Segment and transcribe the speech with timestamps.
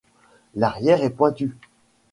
[0.55, 1.53] L'arrière est pointu.